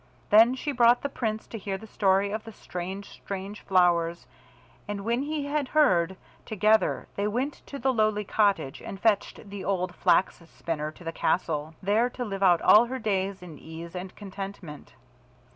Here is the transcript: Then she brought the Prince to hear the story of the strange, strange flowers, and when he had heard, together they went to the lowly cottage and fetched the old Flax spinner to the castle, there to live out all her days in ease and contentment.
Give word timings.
Then 0.31 0.55
she 0.55 0.71
brought 0.71 1.03
the 1.03 1.09
Prince 1.09 1.45
to 1.45 1.59
hear 1.59 1.77
the 1.77 1.85
story 1.85 2.31
of 2.31 2.43
the 2.43 2.51
strange, 2.51 3.07
strange 3.07 3.61
flowers, 3.61 4.25
and 4.87 5.05
when 5.05 5.21
he 5.21 5.45
had 5.45 5.67
heard, 5.67 6.17
together 6.43 7.07
they 7.15 7.27
went 7.27 7.61
to 7.67 7.77
the 7.77 7.93
lowly 7.93 8.23
cottage 8.23 8.81
and 8.81 8.99
fetched 8.99 9.51
the 9.51 9.63
old 9.63 9.93
Flax 9.93 10.41
spinner 10.49 10.89
to 10.91 11.03
the 11.03 11.11
castle, 11.11 11.75
there 11.83 12.09
to 12.09 12.25
live 12.25 12.41
out 12.41 12.63
all 12.63 12.85
her 12.85 12.97
days 12.97 13.43
in 13.43 13.59
ease 13.59 13.95
and 13.95 14.15
contentment. 14.15 14.93